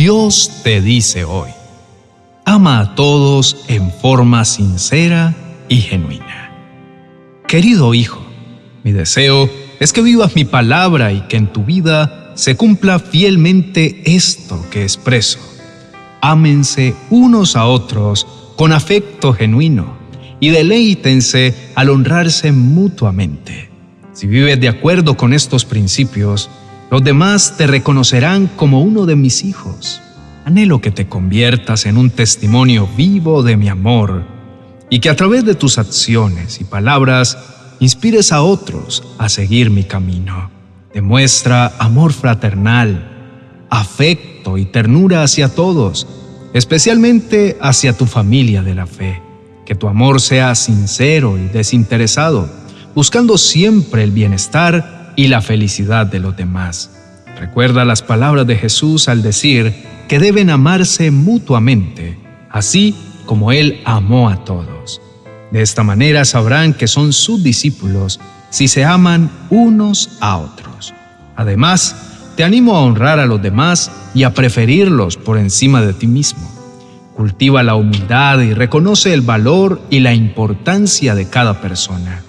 Dios 0.00 0.60
te 0.62 0.80
dice 0.80 1.24
hoy, 1.24 1.50
ama 2.44 2.78
a 2.78 2.94
todos 2.94 3.64
en 3.66 3.90
forma 3.90 4.44
sincera 4.44 5.34
y 5.68 5.78
genuina. 5.78 6.52
Querido 7.48 7.92
hijo, 7.94 8.24
mi 8.84 8.92
deseo 8.92 9.50
es 9.80 9.92
que 9.92 10.00
vivas 10.00 10.36
mi 10.36 10.44
palabra 10.44 11.12
y 11.12 11.22
que 11.22 11.36
en 11.36 11.52
tu 11.52 11.64
vida 11.64 12.30
se 12.36 12.56
cumpla 12.56 13.00
fielmente 13.00 14.00
esto 14.04 14.64
que 14.70 14.84
expreso. 14.84 15.40
Ámense 16.20 16.94
unos 17.10 17.56
a 17.56 17.66
otros 17.66 18.24
con 18.54 18.72
afecto 18.72 19.32
genuino 19.32 19.98
y 20.38 20.50
deleítense 20.50 21.72
al 21.74 21.90
honrarse 21.90 22.52
mutuamente. 22.52 23.68
Si 24.12 24.28
vives 24.28 24.60
de 24.60 24.68
acuerdo 24.68 25.16
con 25.16 25.32
estos 25.32 25.64
principios, 25.64 26.48
los 26.90 27.04
demás 27.04 27.54
te 27.58 27.66
reconocerán 27.66 28.46
como 28.46 28.80
uno 28.80 29.04
de 29.04 29.14
mis 29.14 29.44
hijos. 29.44 30.00
Anhelo 30.46 30.80
que 30.80 30.90
te 30.90 31.06
conviertas 31.06 31.84
en 31.84 31.98
un 31.98 32.08
testimonio 32.08 32.88
vivo 32.96 33.42
de 33.42 33.58
mi 33.58 33.68
amor 33.68 34.24
y 34.88 35.00
que 35.00 35.10
a 35.10 35.16
través 35.16 35.44
de 35.44 35.54
tus 35.54 35.76
acciones 35.76 36.60
y 36.60 36.64
palabras 36.64 37.36
inspires 37.78 38.32
a 38.32 38.40
otros 38.40 39.02
a 39.18 39.28
seguir 39.28 39.70
mi 39.70 39.84
camino. 39.84 40.50
Demuestra 40.94 41.74
amor 41.78 42.14
fraternal, 42.14 43.66
afecto 43.68 44.56
y 44.56 44.64
ternura 44.64 45.22
hacia 45.22 45.50
todos, 45.50 46.06
especialmente 46.54 47.58
hacia 47.60 47.92
tu 47.92 48.06
familia 48.06 48.62
de 48.62 48.74
la 48.74 48.86
fe. 48.86 49.20
Que 49.66 49.74
tu 49.74 49.88
amor 49.88 50.22
sea 50.22 50.54
sincero 50.54 51.36
y 51.36 51.48
desinteresado, 51.48 52.48
buscando 52.94 53.36
siempre 53.36 54.02
el 54.02 54.12
bienestar 54.12 54.97
y 55.18 55.26
la 55.26 55.42
felicidad 55.42 56.06
de 56.06 56.20
los 56.20 56.36
demás. 56.36 56.92
Recuerda 57.40 57.84
las 57.84 58.02
palabras 58.02 58.46
de 58.46 58.54
Jesús 58.56 59.08
al 59.08 59.20
decir 59.20 59.74
que 60.06 60.20
deben 60.20 60.48
amarse 60.48 61.10
mutuamente, 61.10 62.16
así 62.48 62.94
como 63.26 63.50
Él 63.50 63.80
amó 63.84 64.28
a 64.28 64.44
todos. 64.44 65.00
De 65.50 65.60
esta 65.60 65.82
manera 65.82 66.24
sabrán 66.24 66.72
que 66.72 66.86
son 66.86 67.12
sus 67.12 67.42
discípulos 67.42 68.20
si 68.50 68.68
se 68.68 68.84
aman 68.84 69.28
unos 69.50 70.08
a 70.20 70.38
otros. 70.38 70.94
Además, 71.34 71.96
te 72.36 72.44
animo 72.44 72.76
a 72.76 72.82
honrar 72.82 73.18
a 73.18 73.26
los 73.26 73.42
demás 73.42 73.90
y 74.14 74.22
a 74.22 74.34
preferirlos 74.34 75.16
por 75.16 75.36
encima 75.36 75.82
de 75.82 75.94
ti 75.94 76.06
mismo. 76.06 76.48
Cultiva 77.16 77.64
la 77.64 77.74
humildad 77.74 78.38
y 78.38 78.54
reconoce 78.54 79.14
el 79.14 79.22
valor 79.22 79.82
y 79.90 79.98
la 79.98 80.14
importancia 80.14 81.16
de 81.16 81.28
cada 81.28 81.60
persona. 81.60 82.22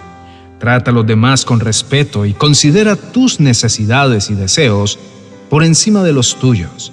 Trata 0.60 0.92
a 0.92 0.94
los 0.94 1.06
demás 1.06 1.44
con 1.44 1.58
respeto 1.58 2.24
y 2.26 2.34
considera 2.34 2.94
tus 2.94 3.40
necesidades 3.40 4.30
y 4.30 4.34
deseos 4.34 4.98
por 5.48 5.64
encima 5.64 6.04
de 6.04 6.12
los 6.12 6.38
tuyos. 6.38 6.92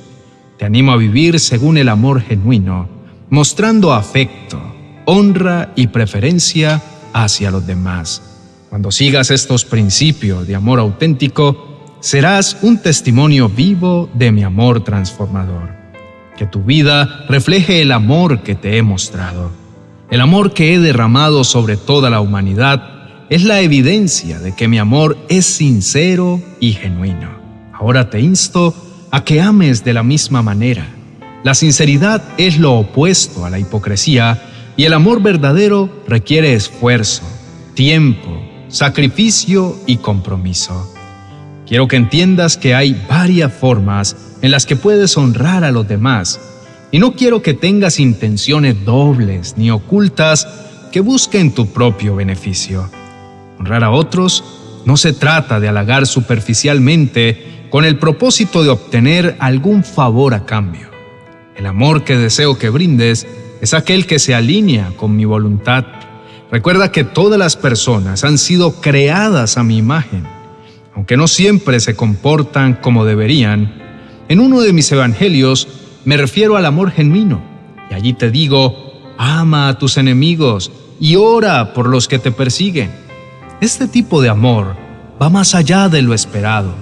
Te 0.58 0.66
animo 0.66 0.94
a 0.94 0.98
vivir 0.98 1.40
según 1.40 1.78
el 1.78 1.90
amor 1.90 2.22
genuino, 2.22 2.90
mostrando 3.30 3.94
afecto, 3.94 4.60
honra 5.06 5.74
y 5.76 5.88
preferencia 5.88 6.82
hacia 7.14 7.52
los 7.52 7.68
demás. 7.68 8.24
Cuando 8.70 8.90
sigas 8.90 9.30
estos 9.30 9.66
principios 9.66 10.48
de 10.48 10.56
amor 10.56 10.80
auténtico, 10.80 11.96
serás 12.00 12.58
un 12.64 12.80
testimonio 12.80 13.50
vivo 13.50 14.10
de 14.16 14.32
mi 14.32 14.42
amor 14.42 14.84
transformador 14.84 15.78
que 16.38 16.46
tu 16.46 16.64
vida 16.64 17.26
refleje 17.28 17.82
el 17.82 17.92
amor 17.92 18.44
que 18.44 18.56
te 18.56 18.78
he 18.78 18.84
mostrado. 18.84 19.52
El 20.10 20.22
amor 20.22 20.54
que 20.54 20.74
he 20.74 20.80
derramado 20.80 21.44
sobre 21.44 21.76
toda 21.76 22.10
la 22.10 22.22
humanidad 22.22 22.97
es 23.30 23.44
la 23.44 23.62
evidencia 23.62 24.40
de 24.40 24.56
que 24.56 24.68
mi 24.68 24.80
amor 24.80 25.18
es 25.28 25.46
sincero 25.46 26.42
y 26.60 26.74
genuino. 26.74 27.30
Ahora 27.74 28.10
te 28.10 28.22
insto 28.22 28.74
a 29.12 29.24
que 29.24 29.42
ames 29.42 29.84
de 29.84 29.94
la 29.94 30.04
misma 30.04 30.42
manera. 30.42 30.88
La 31.44 31.54
sinceridad 31.54 32.24
es 32.38 32.58
lo 32.58 32.74
opuesto 32.74 33.46
a 33.46 33.50
la 33.50 33.60
hipocresía 33.60 34.42
y 34.78 34.86
el 34.86 34.94
amor 34.94 35.22
verdadero 35.22 35.90
requiere 36.08 36.54
esfuerzo, 36.54 37.24
tiempo, 37.74 38.42
sacrificio 38.70 39.78
y 39.86 39.98
compromiso. 39.98 40.94
Quiero 41.68 41.88
que 41.88 41.98
entiendas 41.98 42.56
que 42.56 42.76
hay 42.76 42.96
varias 43.10 43.52
formas 43.54 44.16
en 44.42 44.52
las 44.52 44.66
que 44.66 44.78
puedes 44.78 45.18
honrar 45.18 45.64
a 45.64 45.72
los 45.72 45.88
demás 45.88 46.40
y 46.92 47.00
no 47.00 47.14
quiero 47.14 47.42
que 47.42 47.54
tengas 47.54 48.00
intenciones 48.00 48.86
dobles 48.86 49.56
ni 49.58 49.70
ocultas 49.70 50.48
que 50.92 51.02
busquen 51.02 51.52
tu 51.52 51.68
propio 51.68 52.16
beneficio. 52.16 52.90
Honrar 53.60 53.84
a 53.84 53.92
otros 53.92 54.44
no 54.86 54.98
se 54.98 55.14
trata 55.14 55.60
de 55.60 55.68
halagar 55.68 56.08
superficialmente 56.08 57.68
con 57.70 57.86
el 57.86 57.98
propósito 57.98 58.64
de 58.64 58.70
obtener 58.70 59.36
algún 59.40 59.84
favor 59.84 60.34
a 60.34 60.46
cambio. 60.46 60.90
El 61.56 61.66
amor 61.66 62.04
que 62.04 62.18
deseo 62.18 62.58
que 62.58 62.70
brindes 62.70 63.28
es 63.62 63.74
aquel 63.74 64.06
que 64.06 64.20
se 64.20 64.36
alinea 64.36 64.92
con 64.96 65.16
mi 65.16 65.26
voluntad. 65.26 65.86
Recuerda 66.52 66.92
que 66.92 67.04
todas 67.04 67.40
las 67.40 67.58
personas 67.58 68.24
han 68.24 68.38
sido 68.38 68.80
creadas 68.80 69.58
a 69.58 69.64
mi 69.64 69.78
imagen 69.78 70.38
aunque 70.98 71.16
no 71.16 71.28
siempre 71.28 71.80
se 71.80 71.96
comportan 71.96 72.74
como 72.74 73.06
deberían, 73.06 73.72
en 74.30 74.40
uno 74.40 74.62
de 74.62 74.74
mis 74.74 74.92
evangelios 74.92 75.68
me 76.06 76.18
refiero 76.18 76.58
al 76.58 76.66
amor 76.66 76.90
genuino. 76.90 77.40
Y 77.92 77.94
allí 77.94 78.14
te 78.14 78.32
digo, 78.32 79.14
ama 79.16 79.68
a 79.68 79.78
tus 79.78 79.98
enemigos 79.98 80.72
y 81.00 81.16
ora 81.16 81.76
por 81.76 81.88
los 81.88 82.08
que 82.08 82.18
te 82.18 82.32
persiguen. 82.32 82.90
Este 83.60 83.88
tipo 83.88 84.22
de 84.22 84.30
amor 84.30 84.76
va 85.20 85.32
más 85.32 85.56
allá 85.56 85.90
de 85.90 86.04
lo 86.04 86.14
esperado. 86.14 86.76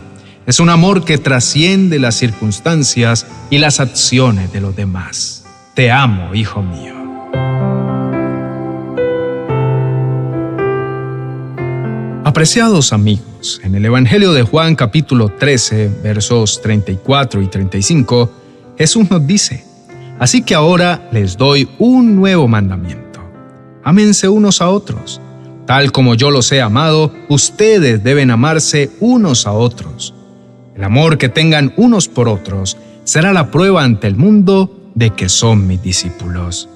Es 0.46 0.59
un 0.59 0.69
amor 0.69 1.06
que 1.06 1.18
trasciende 1.18 2.00
las 2.00 2.16
circunstancias 2.16 3.25
y 3.50 3.59
las 3.59 3.80
acciones 3.80 4.52
de 4.52 4.59
los 4.59 4.75
demás. 4.75 5.46
Te 5.74 5.90
amo, 5.90 6.36
hijo 6.36 6.62
mío. 6.62 6.94
Apreciados 12.25 12.92
amigos, 12.92 13.62
en 13.63 13.75
el 13.75 13.86
Evangelio 13.86 14.34
de 14.34 14.44
Juan 14.44 14.75
capítulo 14.75 15.30
13, 15.30 16.02
versos 16.03 16.62
34 16.62 17.42
y 17.42 17.47
35, 17.47 18.31
Jesús 18.78 19.09
nos 19.09 19.25
dice, 19.25 19.63
Así 20.19 20.42
que 20.42 20.56
ahora 20.56 21.07
les 21.13 21.38
doy 21.38 21.69
un 21.80 22.18
nuevo 22.18 22.50
mandamiento. 22.50 23.22
Ámense 23.81 24.28
unos 24.28 24.62
a 24.62 24.68
otros. 24.68 25.22
Tal 25.66 25.92
como 25.92 26.16
yo 26.16 26.31
los 26.31 26.52
he 26.52 26.62
amado, 26.62 27.14
ustedes 27.30 28.03
deben 28.03 28.31
amarse 28.31 28.92
unos 29.00 29.48
a 29.48 29.52
otros. 29.52 30.14
El 30.76 30.84
amor 30.84 31.18
que 31.18 31.30
tengan 31.30 31.74
unos 31.78 32.08
por 32.08 32.28
otros 32.28 32.78
será 33.03 33.34
la 33.34 33.52
prueba 33.52 33.84
ante 33.84 34.08
el 34.08 34.16
mundo 34.16 34.92
de 34.94 35.12
que 35.12 35.30
son 35.30 35.68
mis 35.68 35.81
discípulos. 35.81 36.70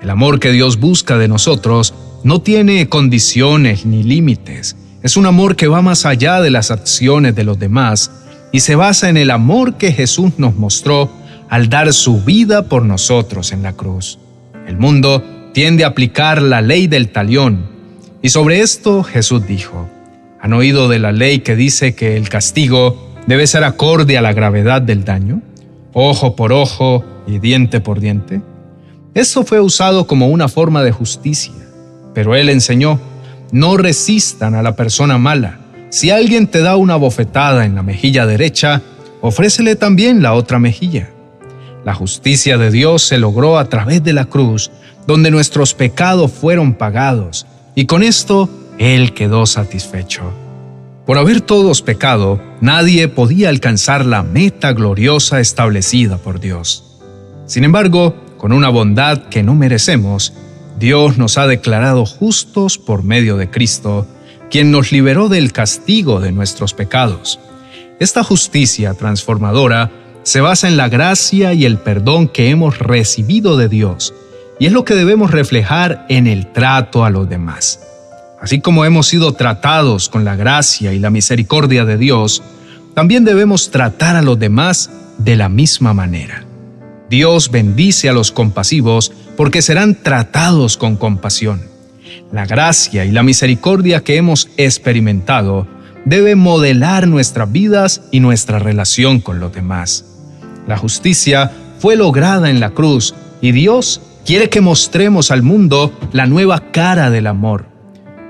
El 0.00 0.10
amor 0.10 0.40
que 0.40 0.52
Dios 0.52 0.78
busca 0.78 1.18
de 1.18 1.28
nosotros 1.28 1.94
no 2.22 2.40
tiene 2.40 2.88
condiciones 2.88 3.86
ni 3.86 4.02
límites 4.02 4.76
es 5.06 5.16
un 5.16 5.26
amor 5.26 5.54
que 5.54 5.68
va 5.68 5.82
más 5.82 6.04
allá 6.04 6.40
de 6.40 6.50
las 6.50 6.72
acciones 6.72 7.36
de 7.36 7.44
los 7.44 7.60
demás 7.60 8.10
y 8.50 8.58
se 8.58 8.74
basa 8.74 9.08
en 9.08 9.16
el 9.16 9.30
amor 9.30 9.76
que 9.76 9.92
Jesús 9.92 10.32
nos 10.36 10.56
mostró 10.56 11.12
al 11.48 11.68
dar 11.68 11.92
su 11.92 12.24
vida 12.24 12.68
por 12.68 12.84
nosotros 12.84 13.52
en 13.52 13.62
la 13.62 13.74
cruz. 13.74 14.18
El 14.66 14.78
mundo 14.78 15.22
tiende 15.54 15.84
a 15.84 15.88
aplicar 15.88 16.42
la 16.42 16.60
ley 16.60 16.88
del 16.88 17.10
talión 17.12 17.75
y 18.26 18.28
sobre 18.28 18.58
esto 18.58 19.04
Jesús 19.04 19.46
dijo, 19.46 19.88
¿han 20.40 20.52
oído 20.52 20.88
de 20.88 20.98
la 20.98 21.12
ley 21.12 21.38
que 21.38 21.54
dice 21.54 21.94
que 21.94 22.16
el 22.16 22.28
castigo 22.28 23.14
debe 23.28 23.46
ser 23.46 23.62
acorde 23.62 24.18
a 24.18 24.20
la 24.20 24.32
gravedad 24.32 24.82
del 24.82 25.04
daño? 25.04 25.42
Ojo 25.92 26.34
por 26.34 26.52
ojo 26.52 27.04
y 27.28 27.38
diente 27.38 27.78
por 27.78 28.00
diente. 28.00 28.42
Eso 29.14 29.44
fue 29.44 29.60
usado 29.60 30.08
como 30.08 30.26
una 30.26 30.48
forma 30.48 30.82
de 30.82 30.90
justicia, 30.90 31.54
pero 32.14 32.34
él 32.34 32.48
enseñó 32.48 32.98
no 33.52 33.76
resistan 33.76 34.56
a 34.56 34.62
la 34.64 34.74
persona 34.74 35.18
mala. 35.18 35.60
Si 35.90 36.10
alguien 36.10 36.48
te 36.48 36.62
da 36.62 36.74
una 36.74 36.96
bofetada 36.96 37.64
en 37.64 37.76
la 37.76 37.84
mejilla 37.84 38.26
derecha, 38.26 38.82
ofrécele 39.20 39.76
también 39.76 40.20
la 40.20 40.34
otra 40.34 40.58
mejilla. 40.58 41.10
La 41.84 41.94
justicia 41.94 42.58
de 42.58 42.72
Dios 42.72 43.02
se 43.02 43.18
logró 43.18 43.56
a 43.56 43.68
través 43.68 44.02
de 44.02 44.14
la 44.14 44.24
cruz, 44.24 44.72
donde 45.06 45.30
nuestros 45.30 45.74
pecados 45.74 46.32
fueron 46.32 46.74
pagados, 46.74 47.46
y 47.76 47.84
con 47.84 48.02
esto 48.02 48.48
Él 48.78 49.14
quedó 49.14 49.46
satisfecho. 49.46 50.32
Por 51.04 51.18
haber 51.18 51.42
todos 51.42 51.82
pecado, 51.82 52.40
nadie 52.60 53.06
podía 53.06 53.50
alcanzar 53.50 54.04
la 54.04 54.24
meta 54.24 54.72
gloriosa 54.72 55.38
establecida 55.38 56.16
por 56.16 56.40
Dios. 56.40 56.82
Sin 57.46 57.62
embargo, 57.62 58.16
con 58.38 58.52
una 58.52 58.70
bondad 58.70 59.28
que 59.28 59.44
no 59.44 59.54
merecemos, 59.54 60.32
Dios 60.78 61.16
nos 61.18 61.38
ha 61.38 61.46
declarado 61.46 62.06
justos 62.06 62.78
por 62.78 63.04
medio 63.04 63.36
de 63.36 63.50
Cristo, 63.50 64.06
quien 64.50 64.70
nos 64.70 64.90
liberó 64.90 65.28
del 65.28 65.52
castigo 65.52 66.18
de 66.18 66.32
nuestros 66.32 66.74
pecados. 66.74 67.38
Esta 68.00 68.24
justicia 68.24 68.94
transformadora 68.94 69.90
se 70.22 70.40
basa 70.40 70.66
en 70.66 70.76
la 70.76 70.88
gracia 70.88 71.52
y 71.52 71.66
el 71.66 71.78
perdón 71.78 72.26
que 72.26 72.50
hemos 72.50 72.78
recibido 72.78 73.56
de 73.56 73.68
Dios, 73.68 74.12
y 74.58 74.66
es 74.66 74.72
lo 74.72 74.84
que 74.84 74.94
debemos 74.94 75.30
reflejar 75.30 76.06
en 76.08 76.26
el 76.26 76.52
trato 76.52 77.04
a 77.04 77.10
los 77.10 77.28
demás. 77.28 77.80
Así 78.40 78.60
como 78.60 78.84
hemos 78.84 79.08
sido 79.08 79.32
tratados 79.32 80.08
con 80.08 80.24
la 80.24 80.36
gracia 80.36 80.92
y 80.92 80.98
la 80.98 81.10
misericordia 81.10 81.84
de 81.84 81.96
Dios, 81.96 82.42
también 82.94 83.24
debemos 83.24 83.70
tratar 83.70 84.16
a 84.16 84.22
los 84.22 84.38
demás 84.38 84.90
de 85.18 85.36
la 85.36 85.48
misma 85.48 85.94
manera. 85.94 86.44
Dios 87.08 87.50
bendice 87.50 88.08
a 88.08 88.12
los 88.12 88.32
compasivos 88.32 89.12
porque 89.36 89.62
serán 89.62 89.94
tratados 90.02 90.76
con 90.76 90.96
compasión. 90.96 91.62
La 92.32 92.46
gracia 92.46 93.04
y 93.04 93.12
la 93.12 93.22
misericordia 93.22 94.02
que 94.02 94.16
hemos 94.16 94.48
experimentado 94.56 95.66
debe 96.04 96.36
modelar 96.36 97.06
nuestras 97.06 97.50
vidas 97.50 98.02
y 98.10 98.20
nuestra 98.20 98.58
relación 98.58 99.20
con 99.20 99.40
los 99.40 99.52
demás. 99.52 100.04
La 100.66 100.76
justicia 100.76 101.50
fue 101.78 101.96
lograda 101.96 102.50
en 102.50 102.60
la 102.60 102.70
cruz 102.70 103.14
y 103.40 103.52
Dios 103.52 104.00
quiere 104.26 104.50
que 104.50 104.60
mostremos 104.60 105.30
al 105.30 105.42
mundo 105.42 105.96
la 106.12 106.26
nueva 106.26 106.72
cara 106.72 107.10
del 107.10 107.28
amor. 107.28 107.66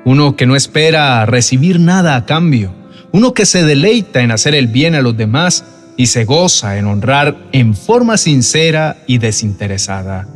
Uno 0.04 0.36
que 0.36 0.46
no 0.46 0.54
espera 0.54 1.24
recibir 1.24 1.80
nada 1.80 2.16
a 2.16 2.26
cambio, 2.26 2.72
uno 3.12 3.32
que 3.32 3.46
se 3.46 3.64
deleita 3.64 4.20
en 4.20 4.30
hacer 4.30 4.54
el 4.54 4.68
bien 4.68 4.94
a 4.94 5.00
los 5.00 5.16
demás 5.16 5.64
y 5.96 6.06
se 6.06 6.26
goza 6.26 6.76
en 6.76 6.84
honrar 6.84 7.36
en 7.52 7.74
forma 7.74 8.18
sincera 8.18 8.98
y 9.06 9.18
desinteresada. 9.18 10.28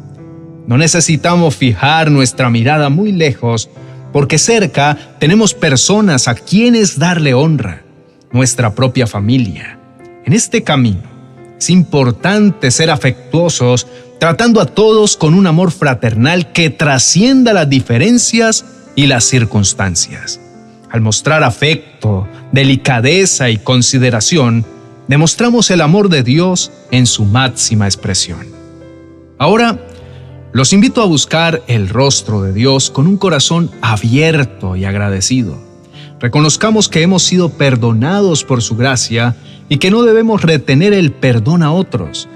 No 0.67 0.79
necesitamos 0.79 1.57
fijar 1.57 2.11
nuestra 2.11 2.49
mirada 2.49 2.89
muy 2.89 3.13
lejos, 3.13 3.69
porque 4.15 4.39
cerca 4.39 4.97
tenemos 5.19 5.53
personas 5.53 6.27
a 6.27 6.35
quienes 6.35 6.99
darle 6.99 7.35
honra, 7.35 7.83
nuestra 8.33 8.75
propia 8.75 9.07
familia. 9.07 9.79
En 10.25 10.33
este 10.33 10.63
camino 10.63 11.03
es 11.59 11.69
importante 11.69 12.71
ser 12.71 12.91
afectuosos, 12.91 13.87
tratando 14.21 14.61
a 14.61 14.67
todos 14.67 15.17
con 15.17 15.33
un 15.33 15.47
amor 15.47 15.73
fraternal 15.73 16.53
que 16.53 16.69
trascienda 16.69 17.55
las 17.55 17.71
diferencias 17.71 18.67
y 18.95 19.07
las 19.07 19.25
circunstancias. 19.25 20.39
Al 20.91 21.01
mostrar 21.01 21.43
afecto, 21.43 22.29
delicadeza 22.53 23.49
y 23.49 23.57
consideración, 23.57 24.67
demostramos 25.09 25.71
el 25.71 25.81
amor 25.81 26.11
de 26.11 26.23
Dios 26.23 26.71
en 26.91 27.07
su 27.07 27.25
máxima 27.25 27.87
expresión. 27.87 28.47
Ahora, 29.39 29.79
los 30.53 30.75
invito 30.75 31.01
a 31.01 31.07
buscar 31.07 31.63
el 31.67 31.89
rostro 31.89 32.43
de 32.43 32.53
Dios 32.53 32.91
con 32.91 33.07
un 33.07 33.17
corazón 33.17 33.71
abierto 33.81 34.77
y 34.77 34.85
agradecido. 34.85 35.59
Reconozcamos 36.19 36.91
que 36.91 37.01
hemos 37.01 37.23
sido 37.23 37.49
perdonados 37.49 38.45
por 38.45 38.61
su 38.61 38.77
gracia 38.77 39.35
y 39.71 39.79
que 39.79 39.91
no 39.91 40.03
debemos 40.03 40.43
retener 40.43 40.93
el 40.93 41.11
perdón 41.11 41.63
a 41.63 41.73
otros. 41.73 42.29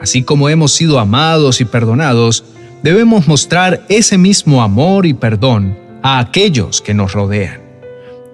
Así 0.00 0.22
como 0.22 0.48
hemos 0.48 0.72
sido 0.72 0.98
amados 0.98 1.60
y 1.60 1.64
perdonados, 1.64 2.44
debemos 2.82 3.28
mostrar 3.28 3.84
ese 3.88 4.16
mismo 4.16 4.62
amor 4.62 5.04
y 5.04 5.12
perdón 5.12 5.76
a 6.02 6.18
aquellos 6.18 6.80
que 6.80 6.94
nos 6.94 7.12
rodean. 7.12 7.60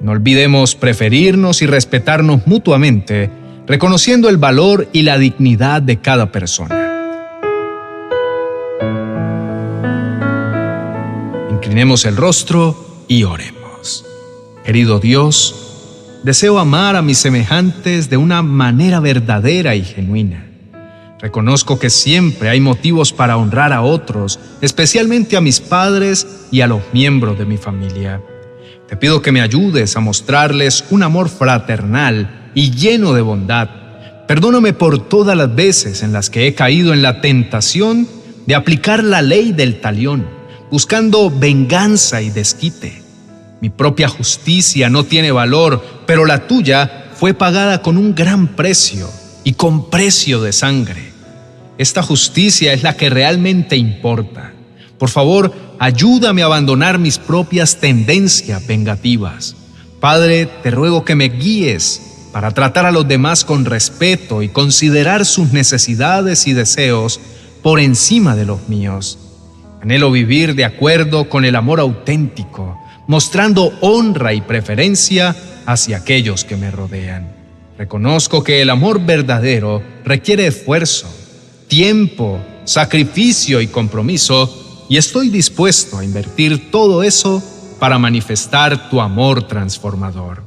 No 0.01 0.13
olvidemos 0.13 0.75
preferirnos 0.75 1.63
y 1.63 1.67
respetarnos 1.67 2.47
mutuamente 2.47 3.31
reconociendo 3.67 4.29
el 4.29 4.37
valor 4.37 4.89
y 4.93 5.03
la 5.03 5.19
dignidad 5.19 5.83
de 5.83 5.99
cada 5.99 6.31
persona. 6.31 6.83
Inclinemos 11.51 12.05
el 12.05 12.17
rostro 12.17 13.05
y 13.09 13.25
oremos. 13.25 14.05
Querido 14.65 15.01
Dios, 15.01 16.21
deseo 16.23 16.59
amar 16.61 16.95
a 16.95 17.03
mis 17.03 17.19
semejantes 17.19 18.09
de 18.09 18.17
una 18.17 18.43
manera 18.43 19.01
verdadera 19.01 19.75
y 19.75 19.83
genuina. 19.83 20.47
Reconozco 21.21 21.79
que 21.79 21.89
siempre 21.89 22.51
hay 22.51 22.61
motivos 22.61 23.13
para 23.13 23.39
honrar 23.39 23.73
a 23.73 23.83
otros, 23.83 24.39
especialmente 24.61 25.37
a 25.37 25.41
mis 25.41 25.61
padres 25.61 26.27
y 26.51 26.61
a 26.61 26.67
los 26.67 26.83
miembros 26.93 27.39
de 27.39 27.47
mi 27.47 27.57
familia. 27.57 28.21
Te 28.87 28.97
pido 28.97 29.23
que 29.23 29.33
me 29.33 29.41
ayudes 29.41 29.97
a 29.97 30.01
mostrarles 30.01 30.85
un 30.91 31.03
amor 31.03 31.29
fraternal 31.29 32.51
y 32.55 32.71
lleno 32.71 33.15
de 33.15 33.23
bondad. 33.23 33.69
Perdóname 34.29 34.75
por 34.75 35.09
todas 35.09 35.37
las 35.37 35.55
veces 35.55 36.03
en 36.03 36.13
las 36.13 36.31
que 36.31 36.47
he 36.47 36.55
caído 36.55 36.93
en 36.93 37.03
la 37.03 37.21
tentación 37.21 38.07
de 38.47 38.55
aplicar 38.55 39.03
la 39.03 39.23
ley 39.23 39.53
del 39.53 39.81
talión, 39.81 40.27
buscando 40.71 41.31
venganza 41.31 42.21
y 42.23 42.31
desquite. 42.31 43.03
Mi 43.61 43.71
propia 43.71 44.09
justicia 44.09 44.91
no 44.91 45.05
tiene 45.05 45.33
valor, 45.33 45.83
pero 46.07 46.27
la 46.27 46.47
tuya 46.47 47.07
fue 47.15 47.33
pagada 47.33 47.81
con 47.81 47.97
un 47.97 48.15
gran 48.15 48.49
precio 48.49 49.09
y 49.43 49.55
con 49.55 49.91
precio 49.91 50.43
de 50.43 50.53
sangre. 50.53 51.06
Esta 51.79 52.03
justicia 52.03 52.73
es 52.73 52.83
la 52.83 52.97
que 52.97 53.11
realmente 53.11 53.77
importa. 53.77 54.53
Por 54.99 55.11
favor, 55.11 55.53
ayúdame 55.79 56.43
a 56.43 56.47
abandonar 56.47 56.99
mis 56.99 57.19
propias 57.19 57.77
tendencias 57.77 58.67
vengativas. 58.67 59.55
Padre, 60.01 60.47
te 60.63 60.71
ruego 60.71 61.05
que 61.05 61.15
me 61.15 61.29
guíes 61.29 62.29
para 62.33 62.51
tratar 62.53 62.87
a 62.87 62.93
los 62.93 63.09
demás 63.09 63.45
con 63.45 63.65
respeto 63.65 64.43
y 64.43 64.49
considerar 64.49 65.25
sus 65.25 65.53
necesidades 65.53 66.47
y 66.47 66.53
deseos 66.53 67.21
por 67.63 67.81
encima 67.81 68.37
de 68.37 68.47
los 68.47 68.69
míos. 68.69 69.19
Anhelo 69.83 70.11
vivir 70.11 70.55
de 70.55 70.65
acuerdo 70.65 71.29
con 71.29 71.45
el 71.45 71.57
amor 71.57 71.81
auténtico, 71.81 72.79
mostrando 73.07 73.73
honra 73.81 74.35
y 74.35 74.41
preferencia 74.41 75.37
hacia 75.65 75.99
aquellos 75.99 76.45
que 76.45 76.57
me 76.57 76.71
rodean. 76.71 77.35
Reconozco 77.79 78.43
que 78.43 78.63
el 78.63 78.71
amor 78.71 79.05
verdadero 79.05 79.83
requiere 80.05 80.47
esfuerzo, 80.47 81.09
tiempo, 81.69 82.41
sacrificio 82.65 83.61
y 83.61 83.67
compromiso, 83.67 84.87
y 84.89 84.97
estoy 84.97 85.31
dispuesto 85.31 85.99
a 85.99 86.05
invertir 86.05 86.71
todo 86.71 87.03
eso 87.03 87.43
para 87.79 87.99
manifestar 87.99 88.89
tu 88.89 89.01
amor 89.01 89.47
transformador. 89.47 90.43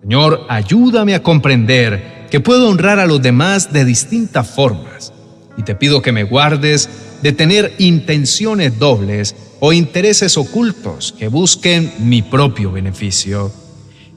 Señor, 0.00 0.46
ayúdame 0.48 1.14
a 1.14 1.22
comprender 1.22 2.26
que 2.30 2.40
puedo 2.40 2.68
honrar 2.68 2.98
a 2.98 3.06
los 3.06 3.20
demás 3.20 3.72
de 3.72 3.84
distintas 3.84 4.48
formas 4.48 5.12
y 5.56 5.62
te 5.62 5.74
pido 5.74 6.00
que 6.00 6.12
me 6.12 6.24
guardes 6.24 6.88
de 7.22 7.32
tener 7.32 7.74
intenciones 7.78 8.78
dobles 8.78 9.34
o 9.58 9.72
intereses 9.72 10.38
ocultos 10.38 11.12
que 11.18 11.28
busquen 11.28 11.92
mi 11.98 12.22
propio 12.22 12.72
beneficio. 12.72 13.52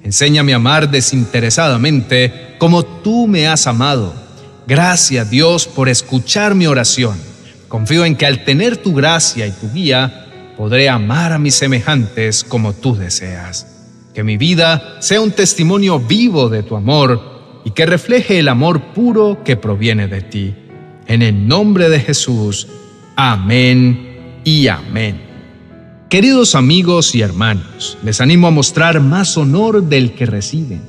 Enséñame 0.03 0.53
a 0.53 0.57
amar 0.57 0.89
desinteresadamente 0.89 2.55
como 2.59 2.83
tú 2.83 3.27
me 3.27 3.47
has 3.47 3.67
amado. 3.67 4.22
Gracias 4.65 5.29
Dios 5.29 5.67
por 5.67 5.89
escuchar 5.89 6.55
mi 6.55 6.67
oración. 6.67 7.17
Confío 7.67 8.05
en 8.05 8.15
que 8.15 8.25
al 8.25 8.45
tener 8.45 8.77
tu 8.77 8.93
gracia 8.93 9.45
y 9.45 9.51
tu 9.51 9.71
guía, 9.73 10.53
podré 10.57 10.87
amar 10.87 11.33
a 11.33 11.39
mis 11.39 11.55
semejantes 11.55 12.43
como 12.43 12.71
tú 12.73 12.95
deseas. 12.95 13.67
Que 14.13 14.23
mi 14.23 14.37
vida 14.37 14.97
sea 14.99 15.19
un 15.19 15.31
testimonio 15.31 15.99
vivo 15.99 16.47
de 16.47 16.63
tu 16.63 16.75
amor 16.77 17.61
y 17.65 17.71
que 17.71 17.85
refleje 17.85 18.39
el 18.39 18.47
amor 18.47 18.93
puro 18.93 19.43
que 19.43 19.57
proviene 19.57 20.07
de 20.07 20.21
ti. 20.21 20.55
En 21.07 21.21
el 21.21 21.47
nombre 21.47 21.89
de 21.89 21.99
Jesús. 21.99 22.67
Amén 23.17 24.39
y 24.45 24.67
amén. 24.67 25.21
Queridos 26.09 26.55
amigos 26.55 27.15
y 27.15 27.21
hermanos, 27.21 27.97
les 28.03 28.21
animo 28.21 28.47
a 28.47 28.51
mostrar 28.51 29.01
más 29.01 29.35
honor 29.35 29.83
del 29.83 30.13
que 30.13 30.25
reciben. 30.25 30.83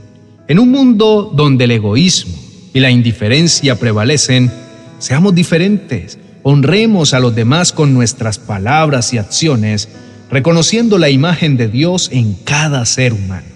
En 0.46 0.58
un 0.58 0.70
mundo 0.70 1.32
donde 1.34 1.64
el 1.64 1.72
egoísmo 1.72 2.43
y 2.74 2.80
la 2.80 2.90
indiferencia 2.90 3.76
prevalecen, 3.76 4.52
seamos 4.98 5.34
diferentes, 5.34 6.18
honremos 6.42 7.14
a 7.14 7.20
los 7.20 7.34
demás 7.34 7.72
con 7.72 7.94
nuestras 7.94 8.38
palabras 8.38 9.14
y 9.14 9.18
acciones 9.18 9.88
reconociendo 10.28 10.98
la 10.98 11.08
imagen 11.08 11.56
de 11.56 11.68
Dios 11.68 12.10
en 12.12 12.34
cada 12.34 12.84
ser 12.84 13.12
humano. 13.12 13.46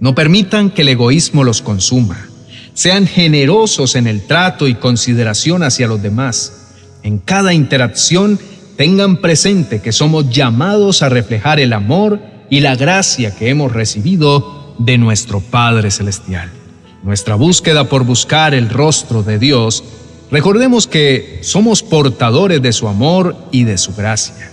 No 0.00 0.14
permitan 0.14 0.70
que 0.70 0.82
el 0.82 0.88
egoísmo 0.88 1.44
los 1.44 1.60
consuma. 1.60 2.26
Sean 2.72 3.06
generosos 3.06 3.94
en 3.94 4.06
el 4.06 4.26
trato 4.26 4.66
y 4.66 4.74
consideración 4.74 5.62
hacia 5.62 5.86
los 5.86 6.02
demás. 6.02 6.72
En 7.02 7.18
cada 7.18 7.52
interacción 7.52 8.40
tengan 8.76 9.18
presente 9.18 9.82
que 9.82 9.92
somos 9.92 10.30
llamados 10.30 11.02
a 11.02 11.10
reflejar 11.10 11.60
el 11.60 11.74
amor 11.74 12.20
y 12.48 12.60
la 12.60 12.74
gracia 12.76 13.36
que 13.36 13.50
hemos 13.50 13.72
recibido 13.72 14.74
de 14.78 14.96
nuestro 14.96 15.40
Padre 15.40 15.90
Celestial. 15.90 16.63
Nuestra 17.04 17.34
búsqueda 17.34 17.84
por 17.84 18.04
buscar 18.04 18.54
el 18.54 18.70
rostro 18.70 19.22
de 19.22 19.38
Dios, 19.38 19.84
recordemos 20.30 20.86
que 20.86 21.38
somos 21.42 21.82
portadores 21.82 22.62
de 22.62 22.72
su 22.72 22.88
amor 22.88 23.36
y 23.52 23.64
de 23.64 23.76
su 23.76 23.94
gracia. 23.94 24.50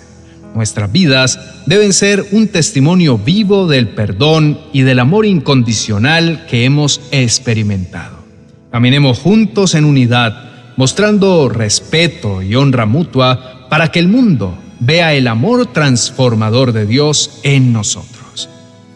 Nuestras 0.54 0.92
vidas 0.92 1.40
deben 1.66 1.94
ser 1.94 2.26
un 2.34 2.50
testimonio 2.50 3.18
vivo 3.18 3.68
del 3.68 3.88
perdón 3.88 4.60
y 4.74 4.82
del 4.82 5.00
amor 5.00 5.26
incondicional 5.26 6.46
que 6.46 6.66
hemos 6.66 7.00
experimentado. 7.12 8.18
Caminemos 8.70 9.20
juntos 9.20 9.74
en 9.74 9.86
unidad, 9.86 10.74
mostrando 10.76 11.48
respeto 11.48 12.42
y 12.42 12.56
honra 12.56 12.86
mutua 12.86 13.70
para 13.70 13.94
que 13.94 14.00
el 14.00 14.10
mundo 14.10 14.58
vea 14.82 15.14
el 15.14 15.28
amor 15.28 15.68
transformador 15.68 16.74
de 16.74 16.86
Dios 16.86 17.40
en 17.44 17.72
nosotros. 17.72 18.50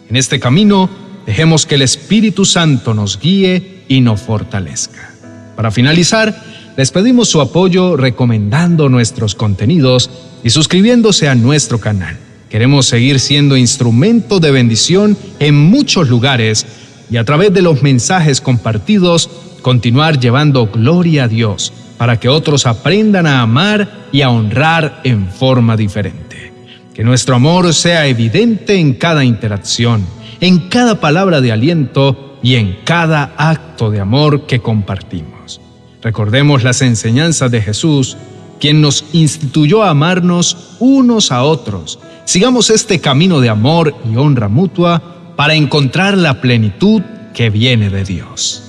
En 0.09 0.17
este 0.17 0.41
camino, 0.41 0.89
dejemos 1.25 1.65
que 1.65 1.75
el 1.75 1.82
Espíritu 1.82 2.46
Santo 2.46 2.94
nos 2.94 3.20
guíe 3.20 3.84
y 3.88 4.01
nos 4.01 4.22
fortalezca. 4.22 5.12
Para 5.55 5.72
finalizar, 5.72 6.36
les 6.77 6.91
pedimos 6.91 7.29
su 7.29 7.39
apoyo 7.41 7.96
recomendando 7.96 8.89
nuestros 8.89 9.36
contenidos 9.36 10.10
y 10.44 10.50
suscribiéndose 10.50 11.29
a 11.29 11.36
nuestro 11.36 11.79
canal. 11.79 12.17
Queremos 12.50 12.86
seguir 12.86 13.20
siendo 13.20 13.58
instrumento 13.58 14.39
de 14.39 14.51
bendición 14.51 15.17
en 15.39 15.55
muchos 15.55 16.10
lugares 16.10 16.65
y 17.10 17.17
a 17.17 17.24
través 17.24 17.53
de 17.53 17.62
los 17.62 17.82
mensajes 17.82 18.41
compartidos 18.41 19.29
continuar 19.62 20.20
llevando 20.20 20.67
gloria 20.67 21.24
a 21.24 21.27
Dios 21.27 21.74
para 21.98 22.20
que 22.20 22.29
otros 22.29 22.65
aprendan 22.65 23.25
a 23.25 23.41
amar 23.41 24.08
y 24.12 24.22
a 24.22 24.29
honrar 24.29 25.01
en 25.03 25.29
forma 25.29 25.77
diferente. 25.77 26.53
Que 26.94 27.03
nuestro 27.03 27.36
amor 27.36 27.74
sea 27.74 28.08
evidente 28.08 28.75
en 28.75 28.94
cada 28.94 29.24
interacción, 29.24 30.05
en 30.39 30.70
cada 30.70 31.00
palabra 31.00 31.42
de 31.42 31.51
aliento 31.51 32.38
y 32.42 32.56
en 32.56 32.77
cada 32.84 33.34
acto 33.38 33.89
de 33.89 34.00
amor 34.00 34.46
que 34.46 34.60
compartimos. 34.60 35.62
Recordemos 36.01 36.63
las 36.63 36.82
enseñanzas 36.82 37.50
de 37.50 37.62
Jesús, 37.62 38.18
quien 38.60 38.82
nos 38.82 39.06
instituyó 39.13 39.84
a 39.84 39.89
amarnos 39.89 40.75
unos 40.80 41.32
a 41.32 41.44
otros. 41.44 42.00
Sigamos 42.25 42.70
este 42.70 43.01
camino 43.01 43.39
de 43.39 43.50
amor 43.50 43.96
y 44.12 44.15
honra 44.15 44.48
mutua 44.48 45.34
para 45.36 45.56
encontrar 45.56 46.18
la 46.18 46.42
plenitud 46.42 47.01
que 47.34 47.50
viene 47.50 47.89
de 47.89 48.04
Dios. 48.04 48.63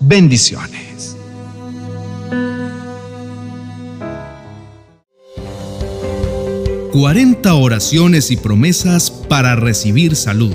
Bendiciones. 0.00 1.16
...40 6.92 7.58
oraciones 7.58 8.30
y 8.30 8.36
promesas 8.36 9.10
para 9.10 9.56
recibir 9.56 10.14
salud 10.14 10.54